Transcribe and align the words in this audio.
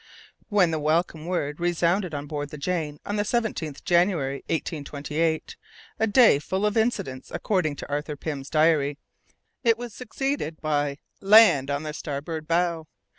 When 0.49 0.71
the 0.71 0.79
welcome 0.79 1.27
word 1.27 1.59
resounded 1.59 2.11
on 2.15 2.25
board 2.25 2.49
the 2.49 2.57
Jane 2.57 2.99
on 3.05 3.17
the 3.17 3.21
17th 3.21 3.83
January, 3.83 4.37
1828 4.47 5.55
(a 5.99 6.07
day 6.07 6.39
full 6.39 6.65
of 6.65 6.75
incidents 6.75 7.29
according 7.29 7.75
to 7.75 7.87
Arthur 7.87 8.15
Pym's 8.15 8.49
diary) 8.49 8.97
it 9.63 9.77
was 9.77 9.93
succeeded 9.93 10.59
by 10.59 10.97
"Land 11.19 11.69
on 11.69 11.83
the 11.83 11.93
starboard 11.93 12.47
bow!" 12.47 12.87